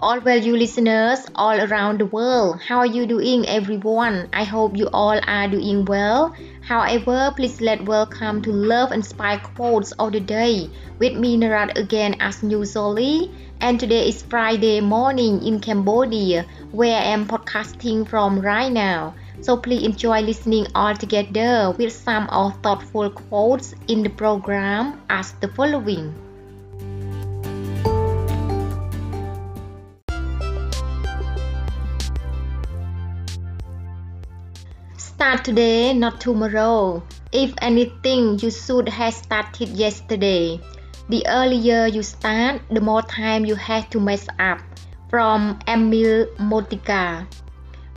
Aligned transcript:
all 0.00 0.20
value 0.20 0.54
listeners 0.54 1.26
all 1.34 1.60
around 1.60 1.98
the 1.98 2.06
world. 2.06 2.60
How 2.60 2.78
are 2.78 2.86
you 2.86 3.04
doing, 3.06 3.46
everyone? 3.48 4.28
I 4.32 4.44
hope 4.44 4.76
you 4.76 4.88
all 4.92 5.18
are 5.26 5.48
doing 5.48 5.84
well. 5.84 6.34
However, 6.60 7.32
please 7.34 7.60
let 7.60 7.84
welcome 7.84 8.40
to 8.42 8.52
Love 8.52 8.92
and 8.92 9.04
Spy 9.04 9.38
Quotes 9.38 9.90
of 9.92 10.12
the 10.12 10.20
Day 10.20 10.70
with 11.00 11.16
me, 11.16 11.36
Narat, 11.36 11.76
again 11.76 12.16
as 12.20 12.42
usually. 12.42 13.30
And 13.60 13.80
today 13.80 14.08
is 14.08 14.22
Friday 14.22 14.80
morning 14.80 15.44
in 15.44 15.58
Cambodia, 15.58 16.44
where 16.70 16.96
I 16.96 17.04
am 17.04 17.26
podcasting 17.26 18.06
from 18.08 18.38
right 18.40 18.70
now. 18.70 19.14
So 19.40 19.56
please 19.56 19.82
enjoy 19.84 20.20
listening 20.20 20.68
all 20.76 20.94
together 20.94 21.74
with 21.76 21.92
some 21.92 22.28
of 22.28 22.62
thoughtful 22.62 23.10
quotes 23.10 23.74
in 23.88 24.04
the 24.04 24.10
program 24.10 25.00
as 25.10 25.32
the 25.40 25.48
following. 25.48 26.27
Start 34.98 35.44
today, 35.44 35.94
not 35.94 36.20
tomorrow. 36.20 37.04
If 37.30 37.54
anything, 37.62 38.40
you 38.40 38.50
should 38.50 38.88
have 38.88 39.14
started 39.14 39.68
yesterday. 39.68 40.60
The 41.08 41.24
earlier 41.28 41.86
you 41.86 42.02
start, 42.02 42.62
the 42.68 42.80
more 42.80 43.02
time 43.02 43.44
you 43.44 43.54
have 43.54 43.88
to 43.90 44.00
mess 44.00 44.26
up. 44.40 44.58
From 45.08 45.60
Emil 45.68 46.26
Motycka. 46.40 47.28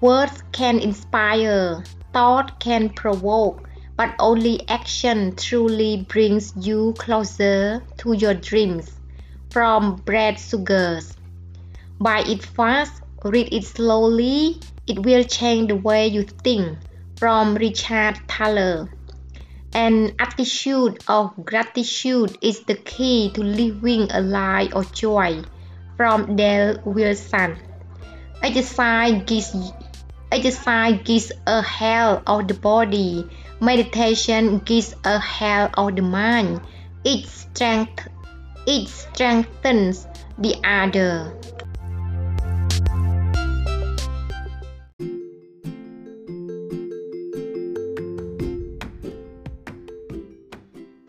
Words 0.00 0.42
can 0.52 0.78
inspire, 0.78 1.84
thought 2.14 2.58
can 2.60 2.88
provoke, 2.88 3.68
but 3.98 4.14
only 4.18 4.66
action 4.66 5.36
truly 5.36 6.06
brings 6.08 6.54
you 6.56 6.94
closer 6.96 7.82
to 7.98 8.14
your 8.14 8.32
dreams. 8.32 8.90
From 9.50 9.96
Brad 9.96 10.40
Sugars. 10.40 11.14
Buy 12.00 12.20
it 12.20 12.42
fast, 12.42 13.02
read 13.30 13.52
it 13.52 13.64
slowly, 13.64 14.60
it 14.86 14.98
will 15.00 15.24
change 15.24 15.68
the 15.68 15.76
way 15.76 16.06
you 16.08 16.22
think. 16.22 16.78
From 17.16 17.54
Richard 17.54 18.20
Thaler. 18.28 18.90
An 19.72 20.14
attitude 20.18 21.02
of 21.08 21.32
gratitude 21.44 22.36
is 22.40 22.60
the 22.60 22.74
key 22.74 23.30
to 23.32 23.42
living 23.42 24.08
a 24.10 24.20
life 24.20 24.74
of 24.74 24.92
joy. 24.92 25.42
From 25.96 26.36
Dale 26.36 26.78
Wilson. 26.84 27.56
Exercise 28.42 29.22
gives, 29.24 29.72
exercise 30.30 31.00
gives 31.04 31.32
a 31.46 31.62
health 31.62 32.22
of 32.26 32.48
the 32.48 32.54
body. 32.54 33.28
Meditation 33.60 34.58
gives 34.58 34.94
a 35.04 35.18
health 35.18 35.72
of 35.76 35.96
the 35.96 36.02
mind. 36.02 36.60
It, 37.04 37.26
strength, 37.26 38.08
it 38.66 38.88
strengthens 38.88 40.06
the 40.38 40.54
other. 40.64 41.32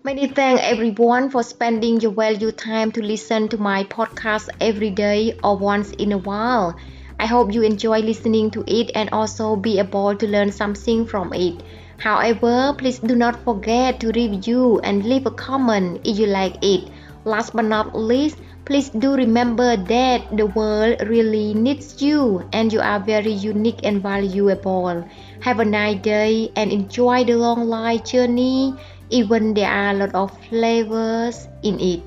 Many 0.08 0.28
thanks 0.28 0.62
everyone 0.64 1.30
for 1.30 1.44
spending 1.44 2.00
your 2.00 2.14
valuable 2.14 2.54
time 2.54 2.94
to 2.94 3.04
listen 3.04 3.50
to 3.50 3.58
my 3.58 3.84
podcast 3.84 4.48
every 4.62 4.90
day 4.90 5.38
or 5.44 5.58
once 5.58 5.92
in 5.92 6.14
a 6.14 6.18
while. 6.18 6.78
I 7.20 7.26
hope 7.26 7.54
you 7.54 7.62
enjoy 7.64 8.00
listening 8.00 8.50
to 8.52 8.64
it 8.66 8.92
and 8.96 9.10
also 9.12 9.58
be 9.58 9.80
able 9.80 10.16
to 10.16 10.26
learn 10.26 10.54
something 10.54 11.06
from 11.06 11.34
it. 11.34 11.62
However, 11.98 12.74
please 12.78 13.00
do 13.00 13.18
not 13.18 13.44
forget 13.44 14.00
to 14.00 14.14
review 14.14 14.80
and 14.82 15.04
leave 15.04 15.26
a 15.26 15.32
comment 15.32 16.00
if 16.06 16.18
you 16.18 16.28
like 16.28 16.56
it. 16.64 16.90
Last 17.26 17.54
but 17.54 17.66
not 17.66 17.94
least, 17.94 18.38
please 18.64 18.90
do 18.90 19.14
remember 19.14 19.76
that 19.76 20.38
the 20.38 20.46
world 20.46 21.02
really 21.08 21.54
needs 21.54 22.02
you 22.02 22.48
and 22.54 22.72
you 22.72 22.80
are 22.80 23.02
very 23.02 23.34
unique 23.34 23.82
and 23.84 24.02
valuable. 24.02 25.04
Have 25.42 25.60
a 25.60 25.66
nice 25.66 26.02
day 26.02 26.50
and 26.56 26.72
enjoy 26.72 27.26
the 27.26 27.36
long 27.36 27.68
life 27.68 28.06
journey 28.06 28.74
even 29.10 29.54
there 29.54 29.70
are 29.70 29.92
a 29.92 29.94
lot 29.94 30.14
of 30.16 30.32
flavors 30.50 31.48
in 31.64 31.80
it 31.80 32.02